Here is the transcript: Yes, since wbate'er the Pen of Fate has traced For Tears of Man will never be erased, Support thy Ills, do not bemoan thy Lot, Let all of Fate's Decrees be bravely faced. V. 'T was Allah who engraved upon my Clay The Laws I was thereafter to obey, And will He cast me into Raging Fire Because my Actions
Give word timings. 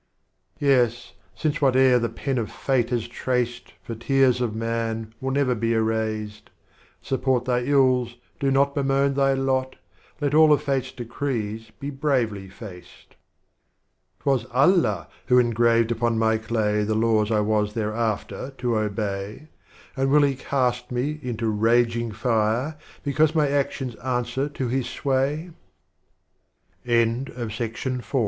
Yes, 0.57 1.13
since 1.35 1.59
wbate'er 1.59 2.01
the 2.01 2.09
Pen 2.09 2.39
of 2.39 2.49
Fate 2.51 2.89
has 2.89 3.07
traced 3.07 3.73
For 3.83 3.93
Tears 3.93 4.41
of 4.41 4.55
Man 4.55 5.13
will 5.21 5.29
never 5.29 5.53
be 5.53 5.73
erased, 5.75 6.49
Support 7.03 7.45
thy 7.45 7.65
Ills, 7.65 8.15
do 8.39 8.49
not 8.49 8.73
bemoan 8.73 9.13
thy 9.13 9.33
Lot, 9.35 9.75
Let 10.19 10.33
all 10.33 10.51
of 10.53 10.63
Fate's 10.63 10.91
Decrees 10.91 11.69
be 11.79 11.91
bravely 11.91 12.49
faced. 12.49 13.09
V. 13.09 13.11
'T 13.13 14.23
was 14.25 14.45
Allah 14.47 15.07
who 15.27 15.37
engraved 15.37 15.91
upon 15.91 16.17
my 16.17 16.39
Clay 16.39 16.83
The 16.83 16.95
Laws 16.95 17.29
I 17.29 17.41
was 17.41 17.73
thereafter 17.75 18.53
to 18.57 18.77
obey, 18.79 19.49
And 19.95 20.09
will 20.09 20.23
He 20.23 20.33
cast 20.33 20.91
me 20.91 21.19
into 21.21 21.47
Raging 21.47 22.11
Fire 22.11 22.75
Because 23.03 23.35
my 23.35 23.47
Actions 23.49 23.95